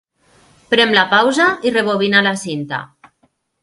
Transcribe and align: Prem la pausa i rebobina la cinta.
Prem 0.71 0.95
la 0.95 1.03
pausa 1.13 1.47
i 1.71 1.77
rebobina 1.79 2.27
la 2.31 2.37
cinta. 2.49 2.85